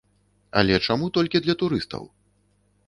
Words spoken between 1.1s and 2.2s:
толькі для турыстаў?